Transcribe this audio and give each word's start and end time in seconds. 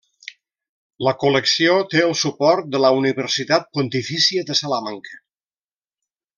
La 1.07 1.11
col·lecció 1.23 1.75
té 1.91 2.01
el 2.07 2.15
suport 2.23 2.73
de 2.77 2.81
la 2.87 2.91
Universitat 3.03 3.71
Pontifícia 3.79 4.49
de 4.51 4.59
Salamanca. 4.65 5.25